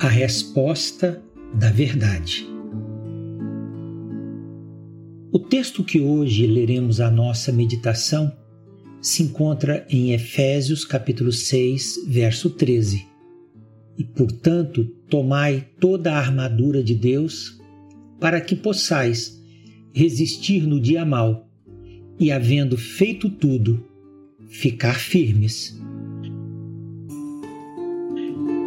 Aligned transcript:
A 0.00 0.06
resposta 0.06 1.20
da 1.52 1.72
verdade. 1.72 2.46
O 5.32 5.40
texto 5.40 5.82
que 5.82 5.98
hoje 5.98 6.46
leremos 6.46 7.00
a 7.00 7.10
nossa 7.10 7.50
meditação 7.50 8.32
se 9.02 9.24
encontra 9.24 9.84
em 9.90 10.12
Efésios 10.12 10.84
capítulo 10.84 11.32
6, 11.32 12.06
verso 12.06 12.48
13. 12.50 13.08
E, 13.98 14.04
portanto, 14.04 14.84
tomai 15.10 15.66
toda 15.80 16.12
a 16.12 16.18
armadura 16.18 16.80
de 16.80 16.94
Deus, 16.94 17.60
para 18.20 18.40
que 18.40 18.54
possais 18.54 19.42
resistir 19.92 20.64
no 20.64 20.80
dia 20.80 21.04
mau, 21.04 21.50
e 22.20 22.30
havendo 22.30 22.76
feito 22.76 23.28
tudo, 23.28 23.84
ficar 24.48 25.00
firmes. 25.00 25.76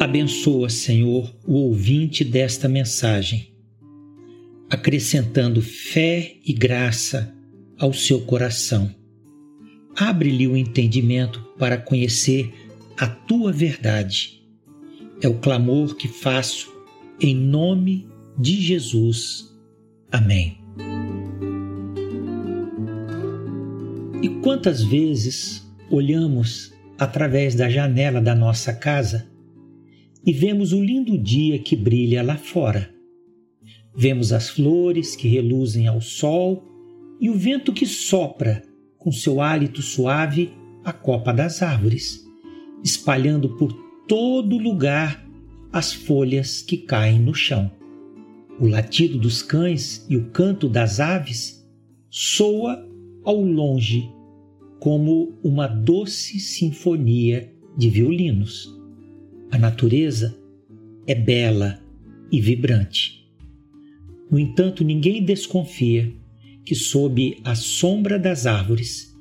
Abençoa, 0.00 0.70
Senhor, 0.70 1.30
o 1.46 1.56
ouvinte 1.56 2.24
desta 2.24 2.66
mensagem, 2.66 3.52
acrescentando 4.70 5.60
fé 5.60 6.36
e 6.42 6.54
graça 6.54 7.36
ao 7.78 7.92
seu 7.92 8.22
coração. 8.22 8.90
Abre-lhe 9.94 10.48
o 10.48 10.56
entendimento 10.56 11.42
para 11.58 11.76
conhecer 11.76 12.50
a 12.96 13.06
tua 13.06 13.52
verdade. 13.52 14.42
É 15.20 15.28
o 15.28 15.38
clamor 15.38 15.94
que 15.94 16.08
faço 16.08 16.72
em 17.20 17.34
nome 17.34 18.08
de 18.38 18.58
Jesus. 18.58 19.54
Amém. 20.10 20.64
E 24.22 24.30
quantas 24.40 24.82
vezes 24.82 25.70
olhamos 25.90 26.72
através 26.98 27.54
da 27.54 27.68
janela 27.68 28.18
da 28.18 28.34
nossa 28.34 28.72
casa 28.72 29.28
e 30.24 30.32
vemos 30.32 30.72
o 30.72 30.82
lindo 30.82 31.16
dia 31.18 31.58
que 31.58 31.74
brilha 31.74 32.22
lá 32.22 32.36
fora. 32.36 32.92
Vemos 33.96 34.32
as 34.32 34.48
flores 34.50 35.16
que 35.16 35.28
reluzem 35.28 35.86
ao 35.86 36.00
sol 36.00 36.64
e 37.20 37.28
o 37.28 37.34
vento 37.34 37.72
que 37.72 37.86
sopra 37.86 38.62
com 38.98 39.10
seu 39.10 39.40
hálito 39.40 39.82
suave 39.82 40.52
a 40.84 40.92
copa 40.92 41.32
das 41.32 41.62
árvores, 41.62 42.24
espalhando 42.84 43.56
por 43.56 43.72
todo 44.06 44.58
lugar 44.58 45.26
as 45.72 45.92
folhas 45.92 46.62
que 46.62 46.76
caem 46.76 47.18
no 47.18 47.34
chão. 47.34 47.70
O 48.58 48.66
latido 48.66 49.18
dos 49.18 49.42
cães 49.42 50.06
e 50.08 50.16
o 50.16 50.30
canto 50.30 50.68
das 50.68 51.00
aves 51.00 51.66
soa 52.10 52.86
ao 53.24 53.40
longe 53.40 54.10
como 54.80 55.38
uma 55.42 55.66
doce 55.66 56.40
sinfonia 56.40 57.52
de 57.76 57.88
violinos. 57.88 58.79
A 59.50 59.58
natureza 59.58 60.38
é 61.06 61.14
bela 61.14 61.80
e 62.30 62.40
vibrante. 62.40 63.28
No 64.30 64.38
entanto, 64.38 64.84
ninguém 64.84 65.22
desconfia 65.22 66.12
que, 66.64 66.74
sob 66.74 67.40
a 67.44 67.54
sombra 67.54 68.18
das 68.18 68.46
árvores, 68.46 69.16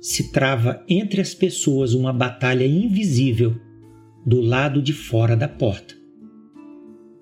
se 0.00 0.32
trava 0.32 0.84
entre 0.88 1.20
as 1.20 1.34
pessoas 1.34 1.94
uma 1.94 2.12
batalha 2.12 2.66
invisível 2.66 3.56
do 4.26 4.40
lado 4.40 4.82
de 4.82 4.92
fora 4.92 5.36
da 5.36 5.48
porta. 5.48 5.94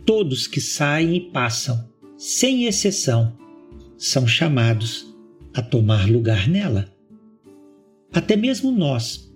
Todos 0.05 0.47
que 0.47 0.61
saem 0.61 1.17
e 1.17 1.21
passam, 1.31 1.91
sem 2.17 2.65
exceção, 2.65 3.37
são 3.99 4.27
chamados 4.27 5.15
a 5.53 5.61
tomar 5.61 6.09
lugar 6.09 6.49
nela 6.49 6.97
até 8.17 8.35
mesmo 8.35 8.73
nós, 8.73 9.31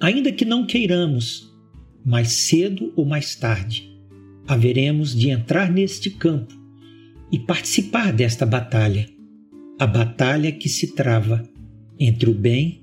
ainda 0.00 0.30
que 0.30 0.44
não 0.44 0.64
queiramos, 0.64 1.52
mais 2.06 2.32
cedo 2.32 2.92
ou 2.94 3.04
mais 3.04 3.34
tarde, 3.34 3.90
haveremos 4.46 5.12
de 5.12 5.30
entrar 5.30 5.72
neste 5.72 6.08
campo 6.10 6.54
e 7.32 7.38
participar 7.38 8.12
desta 8.12 8.46
batalha, 8.46 9.08
a 9.78 9.86
batalha 9.86 10.52
que 10.52 10.68
se 10.68 10.94
trava 10.94 11.42
entre 11.98 12.30
o 12.30 12.34
bem 12.34 12.82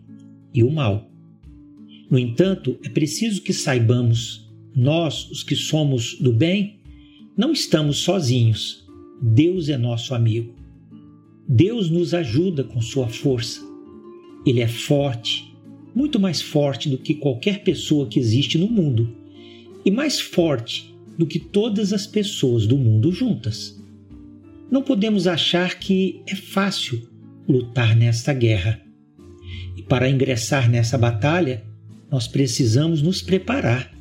e 0.54 0.62
o 0.64 0.70
mal. 0.70 1.10
No 2.12 2.20
entanto, 2.20 2.78
é 2.84 2.90
preciso 2.90 3.42
que 3.42 3.54
saibamos, 3.54 4.52
nós, 4.76 5.32
os 5.32 5.42
que 5.42 5.56
somos 5.56 6.20
do 6.20 6.34
bem, 6.34 6.80
não 7.38 7.54
estamos 7.54 8.00
sozinhos. 8.00 8.86
Deus 9.22 9.70
é 9.70 9.78
nosso 9.78 10.14
amigo. 10.14 10.54
Deus 11.48 11.90
nos 11.90 12.14
ajuda 12.14 12.64
com 12.64 12.82
sua 12.82 13.08
força 13.08 13.74
ele 14.46 14.62
é 14.62 14.68
forte, 14.68 15.54
muito 15.96 16.20
mais 16.20 16.42
forte 16.42 16.90
do 16.90 16.98
que 16.98 17.14
qualquer 17.14 17.64
pessoa 17.64 18.08
que 18.08 18.20
existe 18.20 18.58
no 18.58 18.68
mundo 18.68 19.16
e 19.86 19.92
mais 19.92 20.20
forte 20.20 20.96
do 21.18 21.26
que 21.26 21.40
todas 21.40 21.94
as 21.94 22.08
pessoas 22.08 22.66
do 22.66 22.78
mundo 22.78 23.12
juntas. 23.12 23.80
Não 24.72 24.82
podemos 24.82 25.28
achar 25.28 25.78
que 25.78 26.22
é 26.26 26.36
fácil 26.36 27.08
lutar 27.48 27.96
nesta 27.96 28.34
guerra. 28.34 28.82
E 29.78 29.82
para 29.82 30.10
ingressar 30.10 30.70
nessa 30.70 30.98
batalha, 30.98 31.64
nós 32.10 32.28
precisamos 32.28 33.02
nos 33.02 33.22
preparar. 33.22 33.94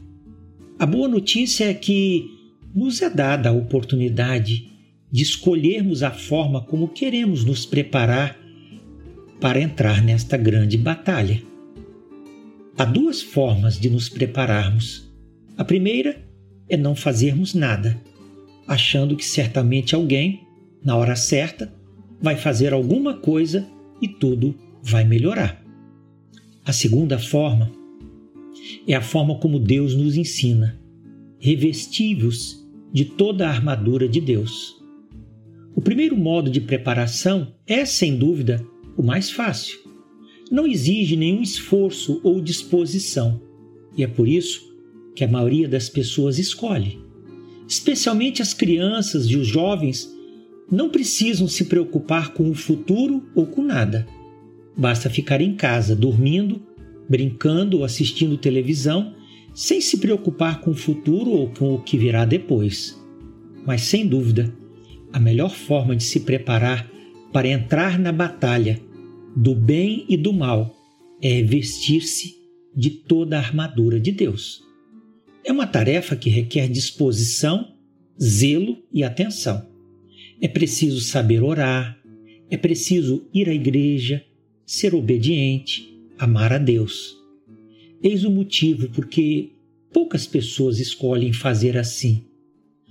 A 0.78 0.86
boa 0.86 1.08
notícia 1.08 1.64
é 1.64 1.74
que 1.74 2.26
nos 2.74 3.02
é 3.02 3.10
dada 3.10 3.50
a 3.50 3.52
oportunidade 3.52 4.70
de 5.10 5.22
escolhermos 5.22 6.02
a 6.02 6.10
forma 6.10 6.62
como 6.62 6.88
queremos 6.88 7.44
nos 7.44 7.66
preparar 7.66 8.38
para 9.40 9.60
entrar 9.60 10.02
nesta 10.02 10.36
grande 10.36 10.78
batalha. 10.78 11.42
Há 12.78 12.84
duas 12.86 13.20
formas 13.20 13.78
de 13.78 13.90
nos 13.90 14.08
prepararmos. 14.08 15.11
A 15.62 15.64
primeira 15.64 16.20
é 16.68 16.76
não 16.76 16.92
fazermos 16.92 17.54
nada, 17.54 17.96
achando 18.66 19.14
que 19.14 19.24
certamente 19.24 19.94
alguém, 19.94 20.40
na 20.84 20.96
hora 20.96 21.14
certa, 21.14 21.72
vai 22.20 22.34
fazer 22.34 22.72
alguma 22.72 23.14
coisa 23.14 23.64
e 24.00 24.08
tudo 24.08 24.56
vai 24.82 25.04
melhorar. 25.04 25.64
A 26.64 26.72
segunda 26.72 27.16
forma 27.16 27.70
é 28.88 28.94
a 28.94 29.00
forma 29.00 29.38
como 29.38 29.60
Deus 29.60 29.94
nos 29.94 30.16
ensina, 30.16 30.76
revestivos 31.38 32.68
de 32.92 33.04
toda 33.04 33.46
a 33.46 33.50
armadura 33.50 34.08
de 34.08 34.20
Deus. 34.20 34.82
O 35.76 35.80
primeiro 35.80 36.16
modo 36.16 36.50
de 36.50 36.60
preparação 36.60 37.54
é, 37.68 37.84
sem 37.84 38.16
dúvida, 38.16 38.66
o 38.96 39.02
mais 39.04 39.30
fácil. 39.30 39.78
Não 40.50 40.66
exige 40.66 41.14
nenhum 41.14 41.40
esforço 41.40 42.20
ou 42.24 42.40
disposição, 42.40 43.40
e 43.96 44.02
é 44.02 44.08
por 44.08 44.26
isso 44.26 44.71
que 45.14 45.24
a 45.24 45.28
maioria 45.28 45.68
das 45.68 45.88
pessoas 45.88 46.38
escolhe. 46.38 46.98
Especialmente 47.68 48.42
as 48.42 48.52
crianças 48.52 49.26
e 49.26 49.36
os 49.36 49.46
jovens 49.46 50.10
não 50.70 50.88
precisam 50.88 51.46
se 51.46 51.66
preocupar 51.66 52.32
com 52.32 52.48
o 52.50 52.54
futuro 52.54 53.22
ou 53.34 53.46
com 53.46 53.62
nada. 53.62 54.06
Basta 54.76 55.10
ficar 55.10 55.40
em 55.40 55.54
casa, 55.54 55.94
dormindo, 55.94 56.62
brincando 57.08 57.78
ou 57.78 57.84
assistindo 57.84 58.38
televisão, 58.38 59.14
sem 59.54 59.80
se 59.80 59.98
preocupar 59.98 60.60
com 60.60 60.70
o 60.70 60.74
futuro 60.74 61.30
ou 61.30 61.50
com 61.50 61.74
o 61.74 61.82
que 61.82 61.98
virá 61.98 62.24
depois. 62.24 62.98
Mas 63.66 63.82
sem 63.82 64.06
dúvida, 64.06 64.52
a 65.12 65.20
melhor 65.20 65.54
forma 65.54 65.94
de 65.94 66.04
se 66.04 66.20
preparar 66.20 66.90
para 67.32 67.48
entrar 67.48 67.98
na 67.98 68.12
batalha 68.12 68.80
do 69.36 69.54
bem 69.54 70.04
e 70.08 70.16
do 70.16 70.32
mal 70.32 70.74
é 71.20 71.42
vestir-se 71.42 72.34
de 72.74 72.90
toda 72.90 73.36
a 73.36 73.40
armadura 73.40 74.00
de 74.00 74.10
Deus. 74.10 74.62
É 75.44 75.50
uma 75.50 75.66
tarefa 75.66 76.14
que 76.14 76.30
requer 76.30 76.68
disposição, 76.68 77.74
zelo 78.20 78.78
e 78.92 79.02
atenção. 79.02 79.66
É 80.40 80.46
preciso 80.46 81.00
saber 81.00 81.42
orar, 81.42 82.00
é 82.50 82.56
preciso 82.56 83.26
ir 83.32 83.48
à 83.48 83.54
igreja, 83.54 84.24
ser 84.64 84.94
obediente, 84.94 85.98
amar 86.18 86.52
a 86.52 86.58
Deus. 86.58 87.16
Eis 88.02 88.24
o 88.24 88.30
motivo 88.30 88.88
porque 88.90 89.50
poucas 89.92 90.26
pessoas 90.26 90.78
escolhem 90.78 91.32
fazer 91.32 91.76
assim. 91.76 92.24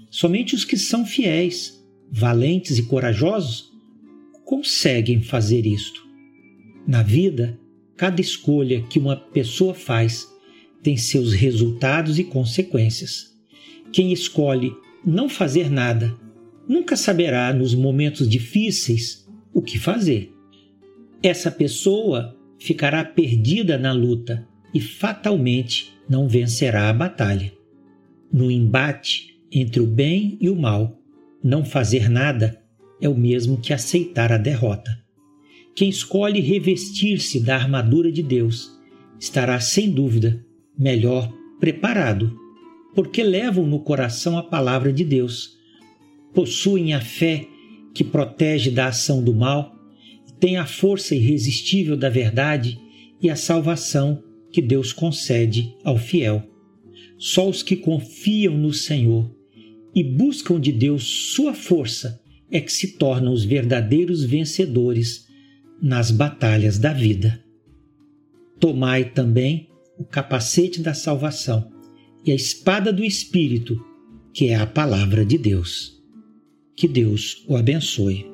Somente 0.10 0.56
os 0.56 0.66
que 0.66 0.78
são 0.78 1.06
fiéis, 1.06 1.82
valentes 2.12 2.78
e 2.78 2.84
corajosos 2.84 3.72
conseguem 4.44 5.22
fazer 5.22 5.66
isto. 5.66 6.06
Na 6.86 7.02
vida, 7.02 7.58
cada 7.96 8.20
escolha 8.20 8.82
que 8.84 9.00
uma 9.00 9.16
pessoa 9.16 9.74
faz 9.74 10.28
tem 10.82 10.98
seus 10.98 11.34
resultados 11.34 12.18
e 12.20 12.24
consequências. 12.24 13.32
Quem 13.92 14.12
escolhe 14.12 14.74
não 15.06 15.28
fazer 15.28 15.70
nada 15.70 16.16
nunca 16.68 16.96
saberá 16.96 17.54
nos 17.54 17.76
momentos 17.76 18.28
difíceis 18.28 19.28
o 19.54 19.62
que 19.62 19.78
fazer. 19.78 20.34
Essa 21.22 21.52
pessoa 21.52 22.38
ficará 22.58 23.04
perdida 23.04 23.78
na 23.78 23.92
luta 23.92 24.48
e 24.74 24.80
fatalmente 24.80 25.94
não 26.10 26.28
vencerá 26.28 26.90
a 26.90 26.94
batalha. 26.94 27.52
No 28.32 28.50
embate 28.50 29.40
entre 29.52 29.82
o 29.82 29.86
bem 29.86 30.38
e 30.40 30.50
o 30.50 30.56
mal, 30.56 30.98
não 31.44 31.66
fazer 31.66 32.10
nada 32.10 32.62
é 33.02 33.10
o 33.10 33.16
mesmo 33.16 33.58
que 33.58 33.74
aceitar 33.74 34.32
a 34.32 34.38
derrota. 34.38 34.92
Quem 35.76 35.90
escolhe 35.90 36.40
revestir-se 36.40 37.40
da 37.40 37.56
armadura 37.56 38.12
de 38.12 38.22
Deus 38.22 38.80
estará, 39.20 39.60
sem 39.60 39.90
dúvida, 39.90 40.46
melhor 40.82 41.32
preparado. 41.60 42.40
porque 42.94 43.24
levam 43.24 43.66
no 43.66 43.80
coração 43.80 44.38
a 44.38 44.44
palavra 44.44 44.92
de 44.92 45.06
Deus, 45.06 45.58
possuem 46.34 46.94
a 46.94 47.00
fé 47.00 47.48
que 47.94 48.04
protege 48.04 48.70
da 48.70 48.88
ação 48.88 49.24
do 49.24 49.34
mal, 49.34 49.74
têm 50.42 50.58
a 50.58 50.66
força 50.66 51.16
irresistível 51.16 51.96
da 51.96 52.10
verdade 52.10 52.78
e 53.22 53.30
a 53.30 53.36
salvação 53.38 54.22
que 54.52 54.62
Deus 54.62 54.92
concede 54.92 55.74
ao 55.86 55.98
fiel. 55.98 56.44
Só 57.18 57.48
os 57.48 57.64
que 57.64 57.78
confiam 57.78 58.58
no 58.58 58.74
Senhor 58.74 59.34
e 59.96 60.04
buscam 60.04 60.60
de 60.60 60.74
Deus 60.74 61.06
sua 61.34 61.54
força 61.54 62.20
é 62.52 62.60
que 62.60 62.74
se 62.74 62.98
tornam 62.98 63.32
os 63.32 63.46
verdadeiros 63.46 64.26
vencedores 64.26 65.28
nas 65.82 66.12
batalhas 66.12 66.78
da 66.78 66.92
vida. 66.92 67.42
Tomai 68.60 69.06
também 69.06 69.71
o 70.02 70.06
capacete 70.06 70.82
da 70.82 70.96
salvação 70.96 71.72
e 72.26 72.32
a 72.32 72.36
espada 72.36 72.92
do 72.92 73.04
Espírito, 73.04 73.80
que 74.34 74.48
é 74.48 74.56
a 74.56 74.66
palavra 74.66 75.24
de 75.24 75.38
Deus. 75.38 76.02
Que 76.76 76.88
Deus 76.88 77.46
o 77.48 77.56
abençoe. 77.56 78.26